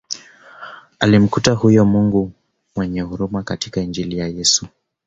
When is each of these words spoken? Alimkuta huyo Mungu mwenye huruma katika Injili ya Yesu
Alimkuta 0.99 1.51
huyo 1.53 1.85
Mungu 1.85 2.31
mwenye 2.75 3.01
huruma 3.01 3.43
katika 3.43 3.81
Injili 3.81 4.17
ya 4.17 4.27
Yesu 4.27 4.67